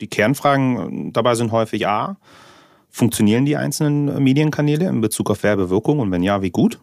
[0.00, 2.16] Die Kernfragen dabei sind häufig A,
[2.90, 6.78] funktionieren die einzelnen Medienkanäle in Bezug auf Werbewirkung und wenn ja, wie gut?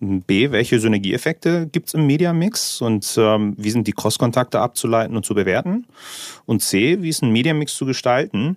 [0.00, 5.24] B, welche Synergieeffekte gibt es im Mediamix und ähm, wie sind die Cross-Kontakte abzuleiten und
[5.24, 5.86] zu bewerten?
[6.44, 8.56] Und C, wie ist ein Mediamix zu gestalten,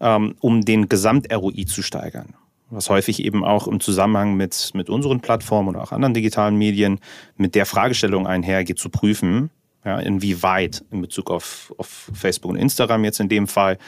[0.00, 2.34] ähm, um den Gesamt-ROI zu steigern?
[2.70, 7.00] Was häufig eben auch im Zusammenhang mit, mit unseren Plattformen oder auch anderen digitalen Medien
[7.36, 9.50] mit der Fragestellung einhergeht, zu prüfen,
[9.84, 13.78] ja, inwieweit in Bezug auf, auf Facebook und Instagram jetzt in dem Fall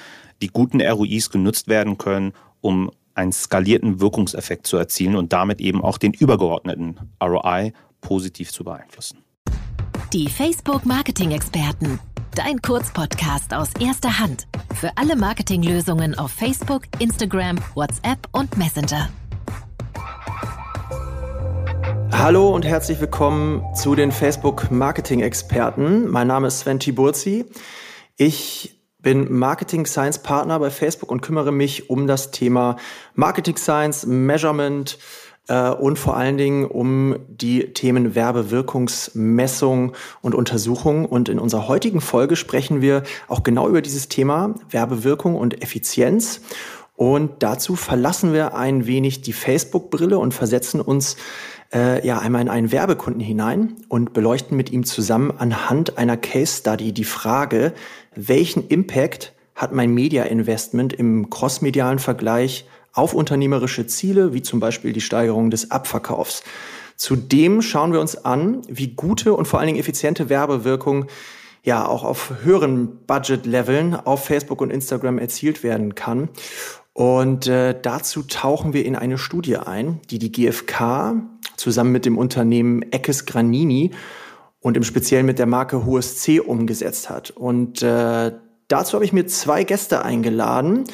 [0.43, 5.83] die guten ROIs genutzt werden können, um einen skalierten Wirkungseffekt zu erzielen und damit eben
[5.83, 9.19] auch den übergeordneten ROI positiv zu beeinflussen.
[10.13, 12.01] Die Facebook Marketing Experten.
[12.35, 14.47] Dein Kurzpodcast aus erster Hand.
[14.75, 19.11] Für alle Marketinglösungen auf Facebook, Instagram, WhatsApp und Messenger.
[22.23, 26.07] Hallo und herzlich willkommen zu den Facebook Marketing Experten.
[26.07, 27.47] Mein Name ist Sven Tiburzi.
[28.19, 32.77] Ich bin Marketing Science Partner bei Facebook und kümmere mich um das Thema
[33.15, 34.99] Marketing Science, Measurement
[35.49, 41.07] äh, und vor allen Dingen um die Themen Werbewirkungsmessung und Untersuchung.
[41.07, 46.43] Und in unserer heutigen Folge sprechen wir auch genau über dieses Thema Werbewirkung und Effizienz.
[46.97, 51.17] Und dazu verlassen wir ein wenig die Facebook-Brille und versetzen uns
[51.73, 56.59] äh, ja einmal in einen Werbekunden hinein und beleuchten mit ihm zusammen anhand einer Case
[56.61, 57.73] Study die Frage,
[58.15, 64.93] welchen Impact hat mein Media Investment im crossmedialen Vergleich auf unternehmerische Ziele, wie zum Beispiel
[64.93, 66.43] die Steigerung des Abverkaufs.
[66.97, 71.07] Zudem schauen wir uns an, wie gute und vor allen Dingen effiziente Werbewirkung
[71.63, 76.29] ja auch auf höheren Budget-Leveln auf Facebook und Instagram erzielt werden kann.
[76.93, 81.23] Und äh, dazu tauchen wir in eine Studie ein, die die GfK
[81.61, 83.93] zusammen mit dem Unternehmen Eckes Granini
[84.61, 87.31] und im Speziellen mit der Marke Hohes C umgesetzt hat.
[87.31, 88.33] Und äh,
[88.69, 90.85] dazu habe ich mir zwei Gäste eingeladen,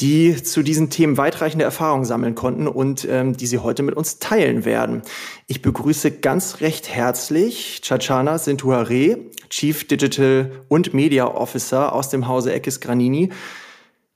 [0.00, 4.18] die zu diesen Themen weitreichende Erfahrungen sammeln konnten und ähm, die sie heute mit uns
[4.18, 5.02] teilen werden.
[5.46, 9.18] Ich begrüße ganz recht herzlich Chachana Sintuare,
[9.50, 13.30] Chief Digital und Media Officer aus dem Hause Eckes Granini.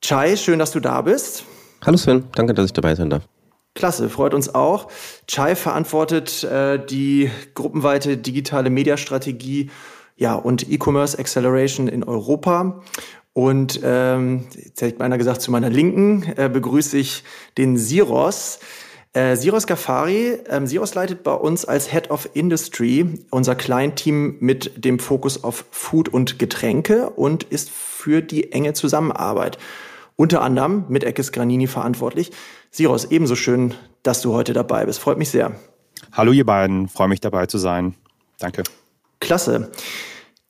[0.00, 1.44] Chai, schön, dass du da bist.
[1.84, 3.28] Hallo Sven, danke, dass ich dabei sein darf.
[3.74, 4.88] Klasse, freut uns auch.
[5.26, 9.70] Chai verantwortet äh, die gruppenweite digitale Mediastrategie
[10.16, 12.82] ja, und E-Commerce Acceleration in Europa.
[13.32, 17.24] Und ähm, jetzt hätte ich beinahe gesagt, zu meiner Linken äh, begrüße ich
[17.58, 18.60] den Siros.
[19.12, 24.84] Äh, Siros Gafari, ähm, Siros leitet bei uns als Head of Industry unser Kleinteam mit
[24.84, 29.58] dem Fokus auf Food und Getränke und ist für die enge Zusammenarbeit
[30.16, 32.30] unter anderem mit Eckes Granini verantwortlich.
[32.74, 34.98] Siros, ebenso schön, dass du heute dabei bist.
[34.98, 35.52] Freut mich sehr.
[36.10, 37.94] Hallo ihr beiden, freue mich dabei zu sein.
[38.40, 38.64] Danke.
[39.20, 39.70] Klasse.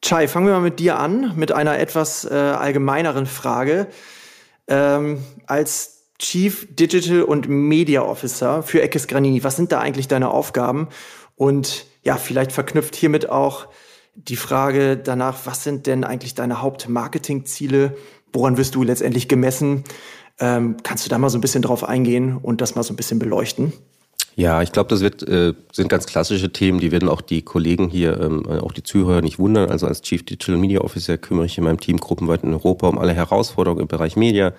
[0.01, 3.89] Chai, fangen wir mal mit dir an, mit einer etwas äh, allgemeineren Frage.
[4.69, 10.31] Ähm, als Chief Digital und Media Officer für Eckes Granini, was sind da eigentlich deine
[10.31, 10.89] Aufgaben?
[11.37, 13.67] Und ja, vielleicht verknüpft hiermit auch
[14.15, 17.95] die Frage danach, was sind denn eigentlich deine Hauptmarketingziele
[18.35, 19.85] woran wirst du letztendlich gemessen?
[20.41, 22.97] Ähm, kannst du da mal so ein bisschen drauf eingehen und das mal so ein
[22.97, 23.73] bisschen beleuchten?
[24.37, 27.89] Ja, ich glaube, das wird, äh, sind ganz klassische Themen, die werden auch die Kollegen
[27.89, 29.71] hier, ähm, auch die Zuhörer nicht wundern.
[29.71, 32.99] Also als Chief Digital Media Officer kümmere ich in meinem Team gruppenweit in Europa um
[32.99, 34.53] alle Herausforderungen im Bereich Media.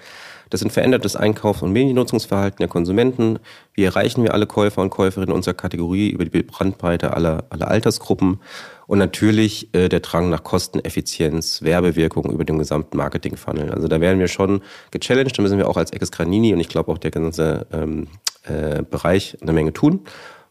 [0.50, 3.40] Das sind verändertes Einkaufs- und Mediennutzungsverhalten der Konsumenten.
[3.74, 8.40] Wie erreichen wir alle Käufer und Käuferinnen unserer Kategorie über die Brandbreite aller, aller Altersgruppen?
[8.88, 13.72] Und natürlich äh, der Drang nach Kosteneffizienz, Werbewirkung über den gesamten Marketing-Funnel.
[13.72, 16.70] Also da werden wir schon gechallenged, da müssen wir auch als Eckes Granini und ich
[16.70, 18.08] glaube auch der ganze ähm,
[18.44, 20.02] äh, Bereich eine Menge tun.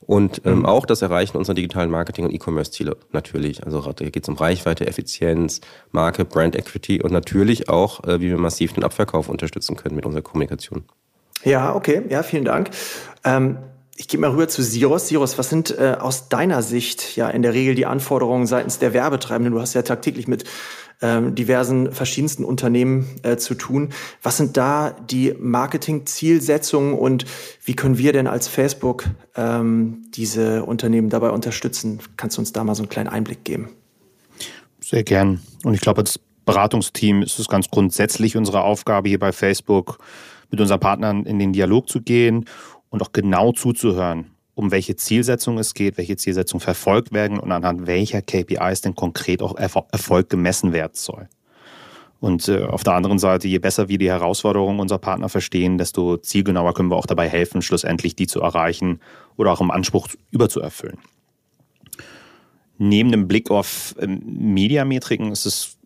[0.06, 0.66] Und ähm, mhm.
[0.66, 3.64] auch das Erreichen unserer digitalen Marketing- und E-Commerce-Ziele natürlich.
[3.64, 5.62] Also da geht es um Reichweite, Effizienz,
[5.92, 10.04] Marke, Brand Equity und natürlich auch, äh, wie wir massiv den Abverkauf unterstützen können mit
[10.04, 10.84] unserer Kommunikation.
[11.42, 12.70] Ja, okay, ja, vielen Dank.
[13.24, 13.58] Ähm
[13.96, 15.08] ich gehe mal rüber zu Siros.
[15.08, 18.92] Siros, was sind äh, aus deiner Sicht ja in der Regel die Anforderungen seitens der
[18.92, 19.54] Werbetreibenden?
[19.54, 20.44] Du hast ja tagtäglich mit
[21.00, 23.90] ähm, diversen verschiedensten Unternehmen äh, zu tun.
[24.22, 27.24] Was sind da die Marketing-Zielsetzungen und
[27.64, 29.04] wie können wir denn als Facebook
[29.36, 32.00] ähm, diese Unternehmen dabei unterstützen?
[32.16, 33.68] Kannst du uns da mal so einen kleinen Einblick geben?
[34.80, 35.40] Sehr gern.
[35.62, 39.98] Und ich glaube, als Beratungsteam ist es ganz grundsätzlich unsere Aufgabe hier bei Facebook,
[40.50, 42.44] mit unseren Partnern in den Dialog zu gehen
[42.94, 47.88] und auch genau zuzuhören, um welche Zielsetzung es geht, welche Zielsetzung verfolgt werden und anhand
[47.88, 51.28] welcher KPIs denn konkret auch Erfolg gemessen werden soll.
[52.20, 56.18] Und äh, auf der anderen Seite, je besser wir die Herausforderungen unserer Partner verstehen, desto
[56.18, 59.00] zielgenauer können wir auch dabei helfen, schlussendlich die zu erreichen
[59.36, 60.98] oder auch im Anspruch überzuerfüllen.
[62.78, 65.78] Neben dem Blick auf ähm, Mediametriken ist es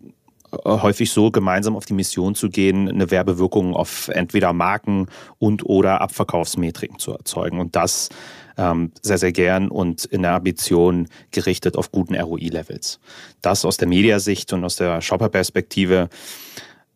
[0.65, 5.07] häufig so, gemeinsam auf die Mission zu gehen, eine Werbewirkung auf entweder Marken
[5.39, 7.61] und oder Abverkaufsmetriken zu erzeugen.
[7.61, 8.09] Und das
[8.57, 13.01] ähm, sehr, sehr gern und in der Ambition gerichtet auf guten ROI-Levels.
[13.41, 16.09] Das aus der Mediasicht und aus der Shopper-Perspektive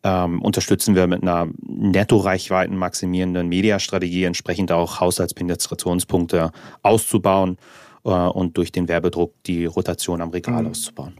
[0.03, 6.51] ähm, unterstützen wir mit einer netto-reichweiten maximierenden Mediastrategie, entsprechend auch Haushaltspenetrationspunkte
[6.81, 7.57] auszubauen
[8.03, 10.71] äh, und durch den Werbedruck die Rotation am Regal mhm.
[10.71, 11.13] auszubauen.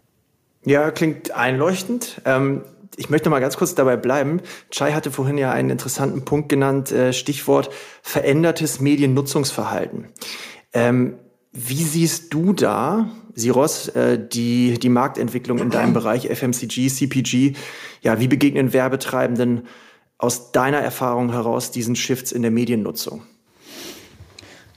[0.66, 2.22] Ja, klingt einleuchtend.
[2.26, 2.64] Ähm,
[2.96, 4.42] ich möchte mal ganz kurz dabei bleiben.
[4.72, 7.70] Chai hatte vorhin ja einen interessanten Punkt genannt, äh, Stichwort
[8.02, 10.10] verändertes Mediennutzungsverhalten.
[10.74, 11.16] Ähm,
[11.52, 17.54] wie siehst du da, Siros, äh, die, die Marktentwicklung in deinem Bereich FMCG, CPG?
[18.02, 19.68] Ja, wie begegnen Werbetreibenden
[20.18, 23.24] aus deiner Erfahrung heraus diesen Shifts in der Mediennutzung?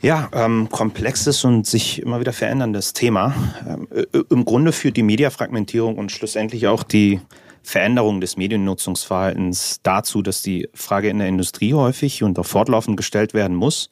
[0.07, 3.35] Ja, ähm, komplexes und sich immer wieder veränderndes Thema.
[3.69, 3.89] Ähm,
[4.31, 7.21] Im Grunde führt die Mediafragmentierung und schlussendlich auch die
[7.65, 13.35] Veränderung des Mediennutzungsverhaltens dazu, dass die Frage in der Industrie häufig und auch fortlaufend gestellt
[13.35, 13.91] werden muss,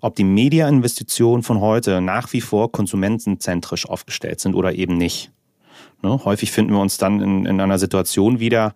[0.00, 5.32] ob die Mediainvestitionen von heute nach wie vor konsumentenzentrisch aufgestellt sind oder eben nicht.
[6.04, 6.24] Ne?
[6.24, 8.74] Häufig finden wir uns dann in, in einer Situation wieder,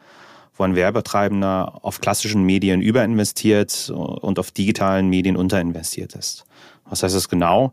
[0.57, 6.45] wo ein Werbetreibender auf klassischen Medien überinvestiert und auf digitalen Medien unterinvestiert ist.
[6.93, 7.73] Was heißt das genau?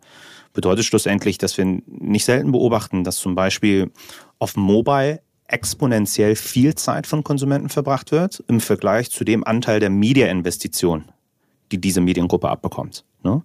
[0.53, 3.91] Bedeutet schlussendlich, dass wir nicht selten beobachten, dass zum Beispiel
[4.39, 9.89] auf Mobile exponentiell viel Zeit von Konsumenten verbracht wird im Vergleich zu dem Anteil der
[9.89, 11.11] Media-Investition,
[11.73, 13.03] die diese Mediengruppe abbekommt.
[13.23, 13.43] Ne?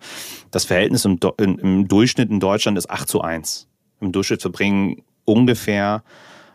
[0.52, 3.66] Das Verhältnis im, Durchschnitt in Deutschland ist 8 zu 1.
[4.00, 6.04] Im Durchschnitt verbringen ungefähr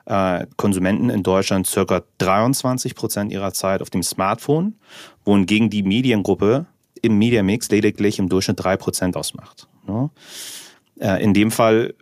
[0.05, 4.75] äh, Konsumenten in Deutschland circa 23 Prozent ihrer Zeit auf dem Smartphone,
[5.25, 6.67] wohingegen die Mediengruppe
[7.01, 9.67] im Mediamix lediglich im Durchschnitt 3 Prozent ausmacht.
[9.87, 10.09] Ne?
[10.99, 11.93] Äh, in dem Fall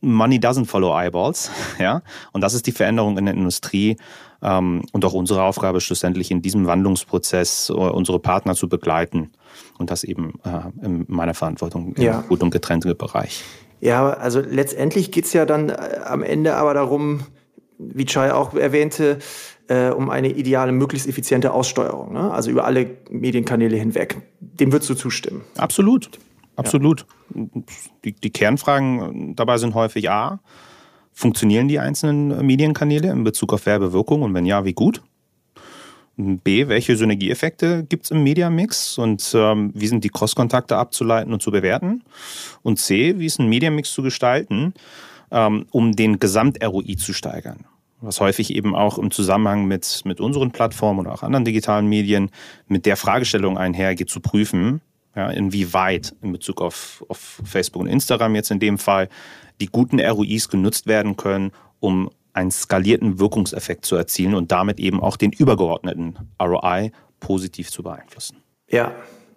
[0.00, 2.02] Money doesn't follow eyeballs, ja.
[2.32, 3.96] Und das ist die Veränderung in der Industrie
[4.42, 9.32] ähm, und auch unsere Aufgabe schlussendlich in diesem Wandlungsprozess äh, unsere Partner zu begleiten
[9.78, 12.20] und das eben äh, in meiner Verantwortung im ja.
[12.22, 13.44] gut und getrennte Bereich.
[13.80, 17.20] Ja, also letztendlich geht's ja dann am Ende aber darum,
[17.78, 19.18] wie Chai auch erwähnte,
[19.68, 22.30] äh, um eine ideale, möglichst effiziente Aussteuerung, ne?
[22.30, 24.16] also über alle Medienkanäle hinweg.
[24.40, 25.42] Dem würdest du zustimmen?
[25.56, 26.10] Absolut.
[26.56, 27.04] Absolut.
[28.04, 30.40] Die, die Kernfragen dabei sind häufig A,
[31.12, 35.02] funktionieren die einzelnen Medienkanäle in Bezug auf Werbewirkung und wenn ja, wie gut?
[36.16, 41.42] B, welche Synergieeffekte gibt es im Mediamix und ähm, wie sind die Cross-Kontakte abzuleiten und
[41.42, 42.04] zu bewerten?
[42.62, 44.72] Und C, wie ist ein Mediamix zu gestalten,
[45.30, 47.66] ähm, um den Gesamt-ROI zu steigern?
[48.06, 52.30] Was häufig eben auch im Zusammenhang mit, mit unseren Plattformen oder auch anderen digitalen Medien
[52.68, 54.80] mit der Fragestellung einhergeht, zu prüfen,
[55.16, 59.08] ja, inwieweit in Bezug auf, auf Facebook und Instagram jetzt in dem Fall
[59.60, 61.50] die guten ROIs genutzt werden können,
[61.80, 67.82] um einen skalierten Wirkungseffekt zu erzielen und damit eben auch den übergeordneten ROI positiv zu
[67.82, 68.42] beeinflussen.
[68.68, 68.92] Ja,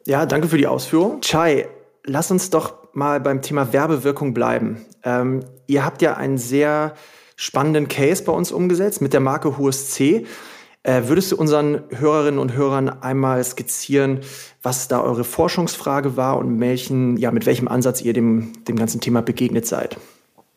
[0.06, 1.22] ja, danke für die Ausführung.
[1.22, 1.68] Chai,
[2.04, 4.86] lass uns doch mal beim Thema Werbewirkung bleiben.
[5.04, 6.94] Ähm, ihr habt ja einen sehr
[7.40, 10.26] spannenden Case bei uns umgesetzt mit der Marke HUSC.
[10.84, 14.20] Äh, würdest du unseren Hörerinnen und Hörern einmal skizzieren,
[14.62, 19.00] was da eure Forschungsfrage war und welchen, ja, mit welchem Ansatz ihr dem, dem ganzen
[19.00, 19.96] Thema begegnet seid?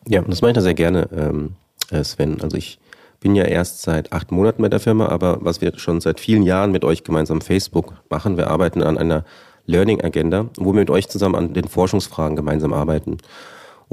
[0.09, 1.51] Ja, das mache ich da sehr gerne, ähm,
[1.89, 2.41] äh, Sven.
[2.41, 2.79] Also ich
[3.21, 6.43] bin ja erst seit acht Monaten bei der Firma, aber was wir schon seit vielen
[6.43, 9.23] Jahren mit euch gemeinsam Facebook machen, wir arbeiten an einer
[9.67, 13.19] Learning Agenda, wo wir mit euch zusammen an den Forschungsfragen gemeinsam arbeiten.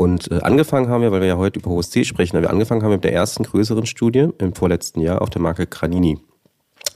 [0.01, 2.93] Und äh, angefangen haben wir, weil wir ja heute über HSC sprechen, wir angefangen haben
[2.93, 6.19] mit der ersten größeren Studie im vorletzten Jahr auf der Marke Granini.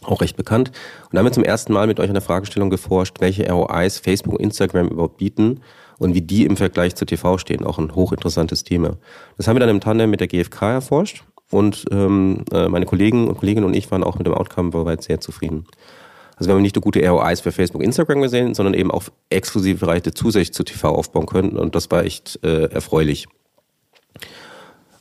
[0.01, 0.69] Auch recht bekannt.
[1.03, 3.99] Und da haben wir zum ersten Mal mit euch an der Fragestellung geforscht, welche ROIs
[3.99, 5.61] Facebook und Instagram überhaupt bieten
[5.99, 7.67] und wie die im Vergleich zu TV stehen.
[7.67, 8.97] Auch ein hochinteressantes Thema.
[9.37, 13.29] Das haben wir dann im Tandem mit der GfK erforscht und ähm, äh, meine Kollegen
[13.29, 15.67] und Kolleginnen und ich waren auch mit dem Outcome soweit sehr zufrieden.
[16.37, 19.79] Also wir haben nicht nur gute ROIs für Facebook, Instagram gesehen, sondern eben auch exklusive
[19.79, 23.26] Bereiche zusätzlich zu TV aufbauen können und das war echt äh, erfreulich.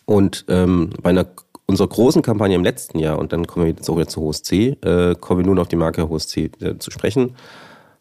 [0.06, 1.28] Und ähm, bei einer
[1.66, 4.52] unserer großen Kampagne im letzten Jahr, und dann kommen wir jetzt auch wieder zu HOSC,
[4.84, 7.36] äh, kommen wir nun auf die Marke HOSC äh, zu sprechen,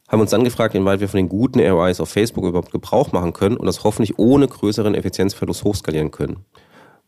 [0.08, 3.32] haben uns dann gefragt, inwieweit wir von den guten ROIs auf Facebook überhaupt Gebrauch machen
[3.32, 6.44] können und das hoffentlich ohne größeren Effizienzverlust hochskalieren können.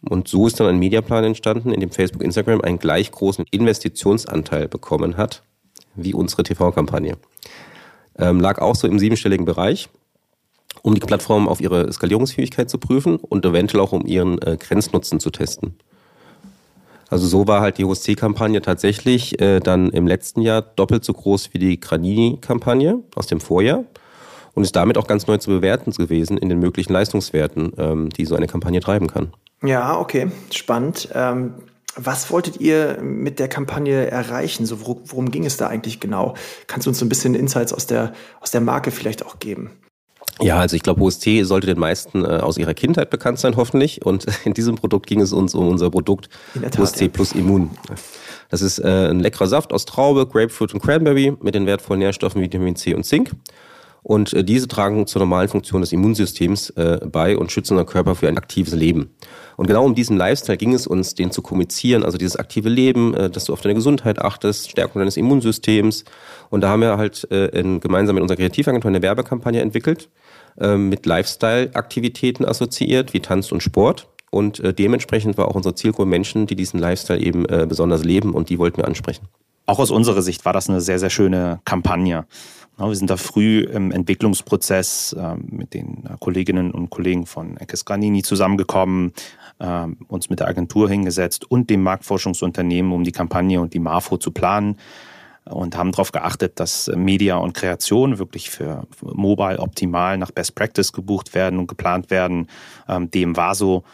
[0.08, 4.68] Und so ist dann ein Mediaplan entstanden, in dem Facebook Instagram einen gleich großen Investitionsanteil
[4.68, 5.42] bekommen hat
[5.96, 7.16] wie unsere TV-Kampagne.
[8.18, 9.88] Ähm, lag auch so im siebenstelligen Bereich,
[10.82, 15.20] um die Plattform auf ihre Skalierungsfähigkeit zu prüfen und eventuell auch um ihren äh, Grenznutzen
[15.20, 15.76] zu testen.
[17.10, 21.52] Also so war halt die HOSC-Kampagne tatsächlich äh, dann im letzten Jahr doppelt so groß
[21.52, 23.84] wie die Granini-Kampagne aus dem Vorjahr
[24.54, 28.24] und ist damit auch ganz neu zu bewerten gewesen in den möglichen Leistungswerten, ähm, die
[28.24, 29.32] so eine Kampagne treiben kann.
[29.62, 31.08] Ja, okay, spannend.
[31.14, 31.54] Ähm
[31.96, 34.66] was wolltet ihr mit der Kampagne erreichen?
[34.66, 36.34] So, worum ging es da eigentlich genau?
[36.66, 39.70] Kannst du uns so ein bisschen Insights aus der, aus der Marke vielleicht auch geben?
[40.40, 44.04] Ja, also ich glaube, OST sollte den meisten äh, aus ihrer Kindheit bekannt sein, hoffentlich.
[44.04, 46.28] Und in diesem Produkt ging es uns um unser Produkt
[46.60, 47.08] Tat, OST ja.
[47.08, 47.70] Plus Immun.
[48.50, 52.42] Das ist äh, ein leckerer Saft aus Traube, Grapefruit und Cranberry mit den wertvollen Nährstoffen
[52.42, 53.30] Vitamin C und Zink.
[54.04, 58.14] Und äh, diese tragen zur normalen Funktion des Immunsystems äh, bei und schützen unseren Körper
[58.14, 59.14] für ein aktives Leben.
[59.56, 63.14] Und genau um diesen Lifestyle ging es uns, den zu kommunizieren, also dieses aktive Leben,
[63.14, 66.04] äh, dass du auf deine Gesundheit achtest, Stärkung deines Immunsystems.
[66.50, 70.10] Und da haben wir halt äh, in, gemeinsam mit unserer Kreativagentur eine Werbekampagne entwickelt,
[70.60, 74.06] äh, mit Lifestyle-Aktivitäten assoziiert, wie Tanz und Sport.
[74.30, 78.34] Und äh, dementsprechend war auch unsere Zielgruppe Menschen, die diesen Lifestyle eben äh, besonders leben
[78.34, 79.28] und die wollten wir ansprechen.
[79.66, 82.26] Auch aus unserer Sicht war das eine sehr, sehr schöne Kampagne.
[82.76, 87.84] Wir sind da früh im Entwicklungsprozess ähm, mit den äh, Kolleginnen und Kollegen von Eckes
[87.84, 89.12] Granini zusammengekommen,
[89.60, 94.16] ähm, uns mit der Agentur hingesetzt und dem Marktforschungsunternehmen, um die Kampagne und die MAFO
[94.16, 94.76] zu planen
[95.44, 100.92] und haben darauf geachtet, dass Media und Kreation wirklich für Mobile optimal nach Best Practice
[100.92, 102.48] gebucht werden und geplant werden.
[102.88, 103.84] Ähm, dem war so.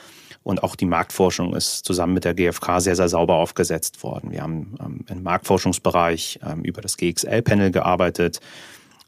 [0.42, 4.30] Und auch die Marktforschung ist zusammen mit der GfK sehr, sehr sauber aufgesetzt worden.
[4.30, 8.40] Wir haben ähm, im Marktforschungsbereich ähm, über das GXL-Panel gearbeitet,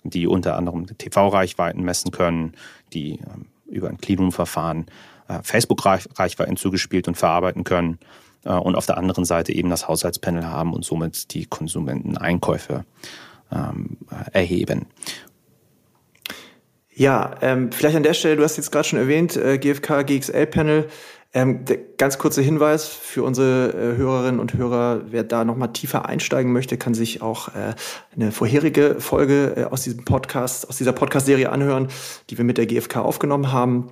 [0.04, 2.52] die unter anderem TV-Reichweiten messen können,
[2.92, 4.86] die ähm, über ein Cleanroom-Verfahren
[5.28, 7.98] äh, Facebook-Reichweiten zugespielt und verarbeiten können.
[8.44, 12.84] Äh, und auf der anderen Seite eben das Haushaltspanel haben und somit die Konsumenteneinkäufe
[13.50, 13.96] ähm,
[14.32, 14.86] erheben.
[16.94, 20.88] Ja, ähm, vielleicht an der Stelle, du hast jetzt gerade schon erwähnt, äh, GFK, GXL-Panel.
[21.34, 26.04] Ähm, der ganz kurze Hinweis für unsere äh, Hörerinnen und Hörer, wer da nochmal tiefer
[26.06, 27.74] einsteigen möchte, kann sich auch äh,
[28.14, 31.88] eine vorherige Folge äh, aus diesem Podcast, aus dieser Podcast-Serie anhören,
[32.28, 33.88] die wir mit der GfK aufgenommen haben.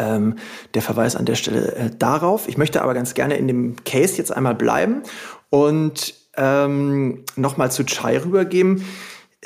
[0.00, 0.36] Ähm,
[0.74, 2.48] der Verweis an der Stelle äh, darauf.
[2.48, 5.02] Ich möchte aber ganz gerne in dem Case jetzt einmal bleiben
[5.50, 8.84] und ähm, nochmal zu Chai rübergeben.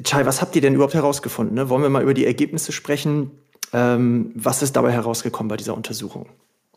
[0.02, 1.54] Chai, was habt ihr denn überhaupt herausgefunden?
[1.54, 1.68] Ne?
[1.68, 3.32] Wollen wir mal über die Ergebnisse sprechen?
[3.74, 6.26] Ähm, was ist dabei herausgekommen bei dieser Untersuchung?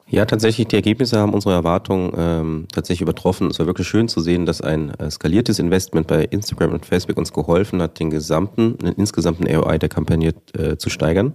[0.08, 3.48] Ja, tatsächlich, die Ergebnisse haben unsere Erwartungen ähm, tatsächlich übertroffen.
[3.50, 7.18] Es war wirklich schön zu sehen, dass ein äh, skaliertes Investment bei Instagram und Facebook
[7.18, 11.34] uns geholfen hat, den gesamten, den insgesamten AOI der Kampagne äh, zu steigern.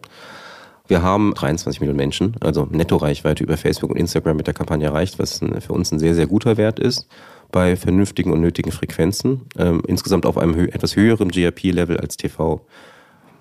[0.86, 5.18] Wir haben 23 Millionen Menschen, also Netto-Reichweite über Facebook und Instagram mit der Kampagne erreicht,
[5.18, 7.08] was ein, für uns ein sehr, sehr guter Wert ist
[7.50, 9.42] bei vernünftigen und nötigen Frequenzen.
[9.58, 12.64] Ähm, insgesamt auf einem hö etwas höheren GRP-Level als TV.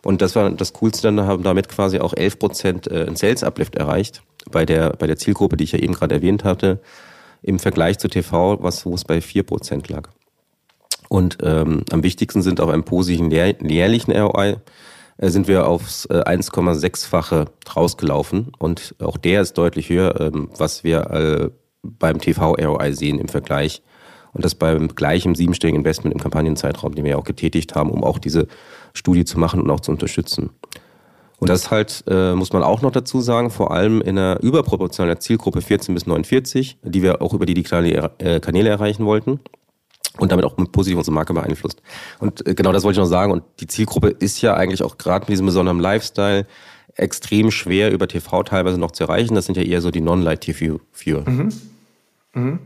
[0.04, 3.76] Und das war das Coolste, dann haben damit quasi auch 11 Prozent äh, ein Sales-Uplift
[3.76, 6.80] erreicht bei der, bei der Zielgruppe, die ich ja eben gerade erwähnt hatte,
[7.42, 10.10] im Vergleich zu TV, was, wo es bei 4 Prozent lag.
[11.08, 14.58] Und ähm, am wichtigsten sind auf einem positiven jährlichen ROI
[15.20, 20.84] äh, sind wir aufs äh, 1,6-fache rausgelaufen und auch der ist deutlich höher, ähm, was
[20.84, 21.50] wir äh,
[21.84, 23.82] beim TV-ROI sehen im Vergleich
[24.34, 28.04] und das beim gleichen siebenstelligen Investment im Kampagnenzeitraum, den wir ja auch getätigt haben, um
[28.04, 28.48] auch diese
[28.94, 30.52] Studie zu machen und auch zu unterstützen.
[31.40, 35.20] Und das halt, äh, muss man auch noch dazu sagen, vor allem in einer überproportionalen
[35.20, 39.40] Zielgruppe 14 bis 49, die wir auch über die digitalen äh, Kanäle erreichen wollten
[40.18, 41.82] und damit auch positiv unsere Marke beeinflusst.
[42.20, 43.32] Und äh, genau das wollte ich noch sagen.
[43.32, 46.46] Und die Zielgruppe ist ja eigentlich auch gerade mit diesem besonderen Lifestyle
[46.96, 49.36] extrem schwer über TV teilweise noch zu erreichen.
[49.36, 51.30] Das sind ja eher so die Non-Light-TV-Viewer.
[51.30, 51.50] Mhm.
[52.34, 52.60] Mhm.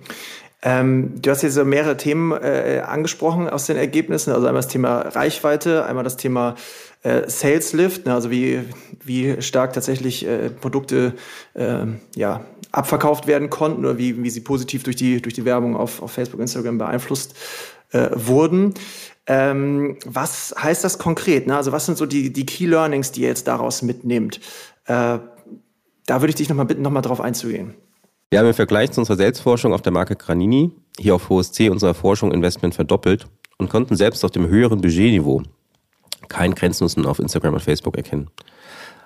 [0.65, 4.31] Ähm, du hast hier so mehrere Themen äh, angesprochen aus den Ergebnissen.
[4.31, 6.55] Also einmal das Thema Reichweite, einmal das Thema
[7.03, 8.61] äh, Sales Lift, ne, also wie,
[9.03, 11.13] wie stark tatsächlich äh, Produkte
[11.53, 15.75] äh, ja, abverkauft werden konnten oder wie, wie sie positiv durch die, durch die Werbung
[15.75, 17.35] auf, auf Facebook, Instagram beeinflusst
[17.91, 18.73] äh, wurden.
[19.27, 21.47] Ähm, was heißt das konkret?
[21.47, 21.55] Ne?
[21.55, 24.39] Also was sind so die, die Key Learnings, die ihr jetzt daraus mitnehmt?
[24.85, 25.19] Äh,
[26.05, 27.75] da würde ich dich nochmal bitten, nochmal drauf einzugehen.
[28.31, 31.93] Wir haben im Vergleich zu unserer Selbstforschung auf der Marke Granini hier auf HSC unserer
[31.93, 35.43] Forschung Investment verdoppelt und konnten selbst auf dem höheren Budgetniveau
[36.29, 38.29] keinen Grenznutzen auf Instagram und Facebook erkennen.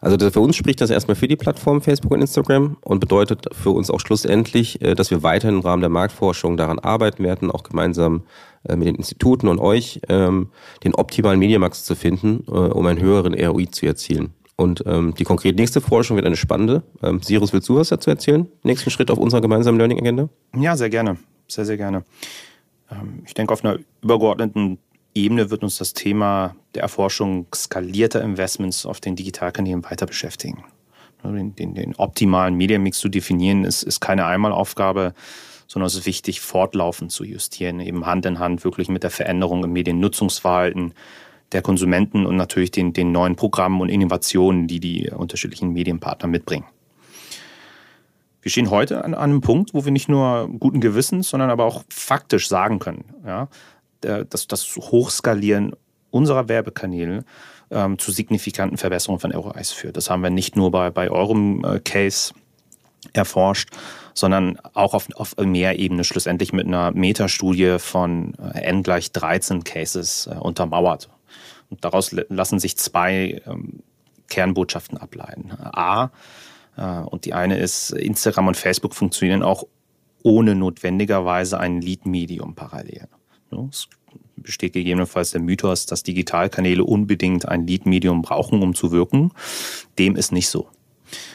[0.02, 3.72] Also für uns spricht das erstmal für die Plattform Facebook und Instagram und bedeutet für
[3.72, 7.64] uns auch schlussendlich, äh, dass wir weiterhin im Rahmen der Marktforschung daran arbeiten werden, auch
[7.64, 8.24] gemeinsam
[8.68, 10.50] äh, mit den Instituten und euch ähm,
[10.84, 14.34] den optimalen Mediamax zu finden, äh, um einen höheren ROI zu erzielen.
[14.56, 16.82] Und ähm, die konkret nächste Forschung wird eine spannende.
[17.04, 18.48] Ähm, Sirus, willst du was dazu erzählen?
[18.64, 20.30] Nächsten Schritt auf unserer gemeinsamen Learning-Agenda?
[20.56, 21.18] Ja, sehr gerne.
[21.48, 22.04] Sehr, sehr gerne.
[23.26, 24.80] Ich denke, auf einer übergeordneten
[25.18, 30.64] Ebene wird uns das Thema der Erforschung skalierter Investments auf den Digitalkanälen weiter beschäftigen.
[31.24, 35.14] Den, den, den optimalen Mediamix zu definieren, ist, ist keine Einmalaufgabe,
[35.68, 39.64] sondern es ist wichtig, fortlaufend zu justieren, eben Hand in Hand wirklich mit der Veränderung
[39.64, 40.94] im Mediennutzungsverhalten,
[41.52, 46.66] der Konsumenten und natürlich den, den neuen Programmen und Innovationen, die die unterschiedlichen Medienpartner mitbringen.
[48.42, 51.84] wir stehen heute an, einem Punkt, wo wir nicht nur guten Gewissens, sondern aber auch
[51.90, 53.50] faktisch sagen können, ja,
[54.02, 55.74] dass das Hochskalieren
[56.10, 57.24] unserer Werbekanäle
[57.70, 59.98] ähm, zu signifikanten Verbesserungen von ROIs führt.
[59.98, 62.34] Das haben wir nicht nur bei, bei eurem äh, Case
[63.14, 63.70] erforscht,
[64.14, 69.64] sondern auch auf, auf mehr Ebene schlussendlich mit einer Metastudie von äh, N gleich 13
[69.64, 71.10] Cases äh, untermauert.
[71.70, 73.84] Und daraus lassen sich zwei ähm,
[74.30, 75.52] Kernbotschaften ableiten.
[75.52, 76.12] A,
[76.78, 79.66] äh, und die eine ist, Instagram und Facebook funktionieren auch
[80.24, 83.08] ohne notwendigerweise ein Lead-Medium parallel.
[83.70, 83.88] Es
[84.36, 89.32] besteht gegebenenfalls der Mythos, dass Digitalkanäle unbedingt ein Lead-Medium brauchen, um zu wirken.
[89.98, 90.68] Dem ist nicht so.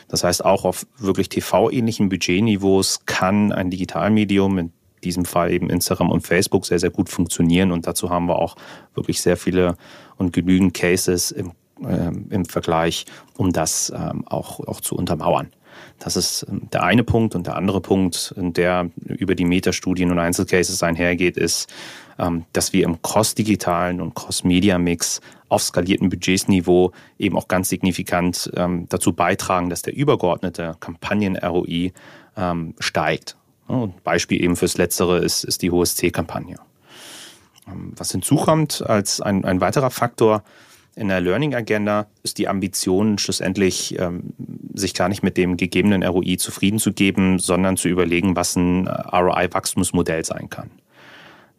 [0.09, 4.73] Das heißt, auch auf wirklich TV-ähnlichen Budgetniveaus kann ein Digitalmedium, in
[5.05, 7.73] diesem Fall eben Instagram und Facebook, sehr, sehr gut funktionieren.
[7.73, 8.57] Und dazu haben wir auch
[8.95, 9.77] wirklich sehr viele
[10.17, 11.53] und genügend Cases im,
[11.85, 15.51] äh, im Vergleich, um das ähm, auch, auch zu untermauern.
[15.99, 17.35] Das ist ähm, der eine Punkt.
[17.35, 21.73] Und der andere Punkt, der über die Metastudien und Einzelcases einhergeht, ist,
[22.19, 28.87] ähm, dass wir im cross-digitalen und cross-media-Mix auf skalierten Budgetsniveau eben auch ganz signifikant ähm,
[28.89, 31.93] dazu beitragen, dass der übergeordnete Kampagnen-ROI
[32.79, 33.37] steigt.
[33.67, 36.57] Und Beispiel eben fürs Letztere ist, ist die HSC-Kampagne.
[37.67, 40.43] Was hinzukommt als ein, ein weiterer Faktor,
[40.95, 44.35] in der Learning Agenda ist die Ambition schlussendlich, ähm,
[44.75, 48.87] sich gar nicht mit dem gegebenen ROI zufrieden zu geben, sondern zu überlegen, was ein
[48.87, 50.71] äh, ROI-Wachstumsmodell sein kann.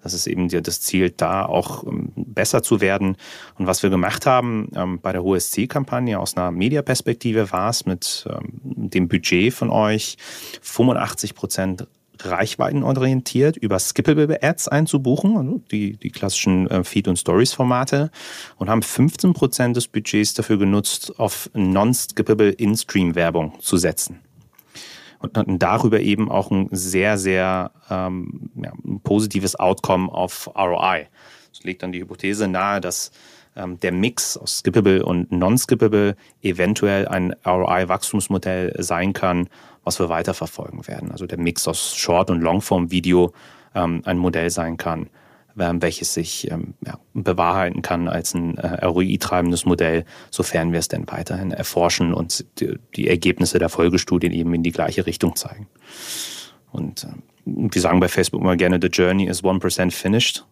[0.04, 3.16] Das ist eben das Ziel, da auch ähm, besser zu werden.
[3.58, 8.25] Und was wir gemacht haben ähm, bei der HSC-Kampagne aus einer Mediaperspektive war es mit
[8.63, 10.18] dem Budget von euch
[10.62, 11.88] 85 Prozent
[12.25, 18.12] reichweitenorientiert über Skippable Ads einzubuchen, also die, die klassischen äh, Feed- und Stories-Formate
[18.58, 24.20] und haben 15 Prozent des Budgets dafür genutzt, auf non-skippable In-Stream-Werbung zu setzen.
[25.20, 31.08] Und hatten darüber eben auch ein sehr, sehr ähm, ja, positives Outcome auf ROI.
[31.53, 33.12] Das legt dann die Hypothese nahe, dass
[33.56, 39.48] der Mix aus Skippable und Non-Skippable eventuell ein ROI-Wachstumsmodell sein kann,
[39.84, 41.12] was wir weiterverfolgen werden.
[41.12, 43.34] Also der Mix aus Short- und Longform-Video
[43.76, 45.10] ähm, ein Modell sein kann,
[45.58, 50.88] ähm, welches sich ähm, ja, bewahrheiten kann als ein äh, ROI-treibendes Modell, sofern wir es
[50.88, 55.68] denn weiterhin erforschen und die, Ergebnisse der Folgestudien eben in die gleiche Richtung zeigen.
[56.72, 57.06] Und
[57.46, 60.44] wir sagen bei Facebook immer gerne, the journey is 1% finished.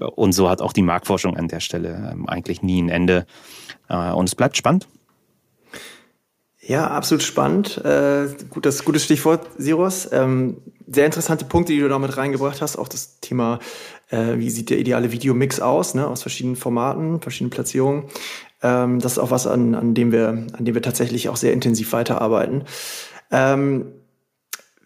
[0.00, 3.26] Und so hat auch die Marktforschung an der Stelle ähm, eigentlich nie ein Ende.
[3.88, 4.88] Äh, und es bleibt spannend.
[6.60, 7.78] Ja, absolut spannend.
[7.84, 10.08] Äh, gut, das gutes Stichwort, Siros.
[10.12, 12.76] Ähm, sehr interessante Punkte, die du da mit reingebracht hast.
[12.76, 13.58] Auch das Thema,
[14.10, 16.06] äh, wie sieht der ideale Videomix aus, ne?
[16.06, 18.04] aus verschiedenen Formaten, verschiedenen Platzierungen.
[18.62, 21.54] Ähm, das ist auch was, an, an, dem wir, an dem wir tatsächlich auch sehr
[21.54, 22.64] intensiv weiterarbeiten.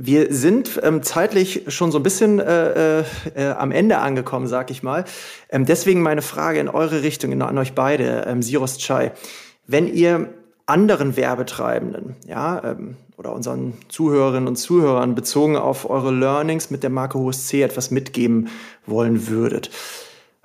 [0.05, 3.05] Wir sind ähm, zeitlich schon so ein bisschen äh, äh,
[3.37, 5.05] äh, am Ende angekommen, sag ich mal.
[5.49, 9.13] Ähm, deswegen meine Frage in eure Richtung, an euch beide, ähm, Siros Chai.
[9.69, 10.31] Wenn ihr
[10.67, 16.91] anderen Werbetreibenden, ja, ähm, oder unseren Zuhörerinnen und Zuhörern bezogen auf eure Learnings mit der
[16.91, 18.49] Marke HSC etwas mitgeben
[18.87, 19.71] wollen würdet.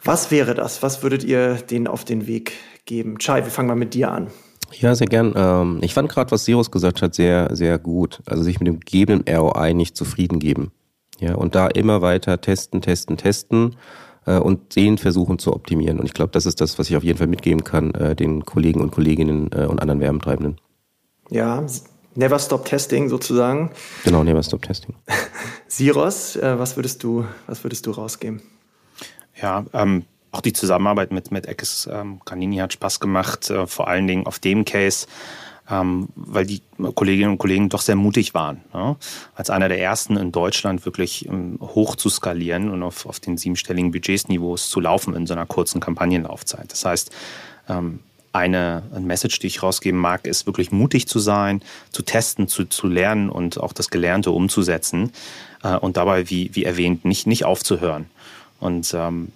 [0.04, 0.84] Was wäre das?
[0.84, 2.54] Was würdet ihr denen auf den Weg
[2.86, 3.18] geben?
[3.18, 4.28] Chai, wir fangen mal mit dir an.
[4.74, 5.34] Ja, sehr gern.
[5.36, 8.22] Ähm, ich fand gerade, was Sirus gesagt hat, sehr, sehr gut.
[8.26, 10.72] Also sich mit dem gegebenen ROI nicht zufrieden geben.
[11.20, 13.76] Ja, und da immer weiter testen, testen, testen
[14.26, 16.00] äh, und den versuchen zu optimieren.
[16.00, 18.46] Und ich glaube, das ist das, was ich auf jeden Fall mitgeben kann, äh, den
[18.46, 20.62] Kollegen und Kolleginnen äh, und anderen Werbentreibenden.
[21.30, 21.66] Ja,
[22.14, 23.72] Never Stop Testing sozusagen.
[24.04, 24.96] Genau, Never Stop Testing.
[25.68, 28.42] Siros, was würdest du, was würdest du rausgeben?
[29.40, 33.88] Ja, ähm, auch die Zusammenarbeit mit, mit Eckes ähm, Canini hat Spaß gemacht, äh, vor
[33.88, 35.08] allen Dingen auf dem Case
[35.70, 36.62] ähm, weil die
[36.96, 38.96] Kolleginnen und Kollegen doch sehr mutig waren, ne?
[39.36, 43.38] als einer der ersten in Deutschland wirklich ähm, hoch zu skalieren und auf, auf den
[43.38, 46.72] siebenstelligen Budgetsniveaus zu laufen in so einer kurzen Kampagnenlaufzeit.
[46.72, 47.12] Das heißt,
[47.68, 48.00] ähm,
[48.34, 51.62] eine Message, die ich rausgeben mag, ist wirklich mutig zu sein,
[51.92, 55.12] zu testen, zu, zu lernen und auch das Gelernte umzusetzen
[55.64, 58.10] äh, und dabei, wie, wie erwähnt, nicht, nicht aufzuhören
[58.60, 59.32] und ähm,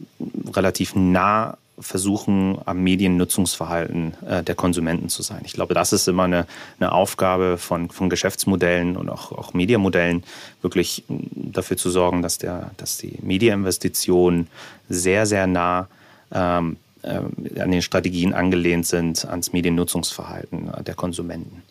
[0.53, 5.41] relativ nah versuchen, am Mediennutzungsverhalten äh, der Konsumenten zu sein.
[5.45, 6.45] Ich glaube, das ist immer eine,
[6.79, 10.23] eine Aufgabe von, von Geschäftsmodellen und auch, auch Mediamodellen,
[10.61, 14.47] wirklich dafür zu sorgen, dass, der, dass die Mediainvestitionen
[14.89, 15.87] sehr, sehr nah
[16.31, 21.63] ähm, äh, an den Strategien angelehnt sind, ans Mediennutzungsverhalten der Konsumenten.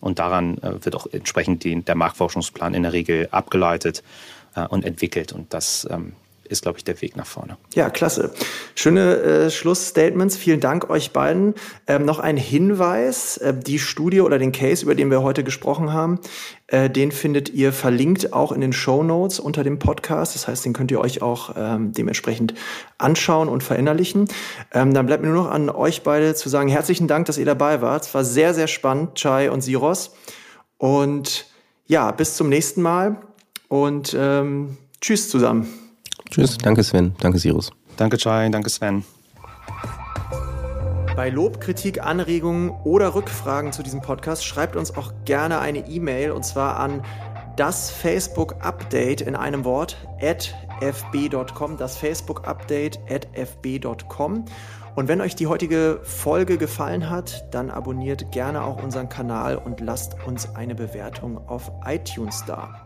[0.00, 4.02] Und daran äh, wird auch entsprechend die, der Marktforschungsplan in der Regel abgeleitet
[4.54, 5.32] äh, und entwickelt.
[5.32, 6.12] Und das ähm,
[6.46, 7.56] ist, glaube ich, der Weg nach vorne.
[7.74, 8.32] Ja, klasse.
[8.74, 10.36] Schöne äh, Schlussstatements.
[10.36, 11.54] Vielen Dank euch beiden.
[11.86, 13.36] Ähm, noch ein Hinweis.
[13.38, 16.20] Äh, die Studie oder den Case, über den wir heute gesprochen haben,
[16.68, 20.34] äh, den findet ihr verlinkt auch in den Show Notes unter dem Podcast.
[20.34, 22.54] Das heißt, den könnt ihr euch auch ähm, dementsprechend
[22.98, 24.28] anschauen und verinnerlichen.
[24.72, 27.44] Ähm, dann bleibt mir nur noch an euch beide zu sagen, herzlichen Dank, dass ihr
[27.44, 28.06] dabei wart.
[28.06, 30.12] Es war sehr, sehr spannend, Chai und Siros.
[30.78, 31.46] Und
[31.86, 33.16] ja, bis zum nächsten Mal
[33.68, 35.85] und ähm, tschüss zusammen.
[36.30, 37.70] Tschüss, danke Sven, danke Sirus.
[37.96, 39.04] Danke Chai, danke Sven.
[41.16, 46.30] Bei Lob, Kritik, Anregungen oder Rückfragen zu diesem Podcast schreibt uns auch gerne eine E-Mail
[46.30, 47.02] und zwar an
[47.56, 54.44] das Facebook Update in einem Wort at fb.com, das Facebook Update at fb.com.
[54.94, 59.80] Und wenn euch die heutige Folge gefallen hat, dann abonniert gerne auch unseren Kanal und
[59.80, 62.85] lasst uns eine Bewertung auf iTunes da.